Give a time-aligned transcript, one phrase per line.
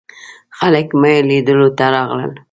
[0.57, 2.31] خلک مو لیدلو ته راغلل.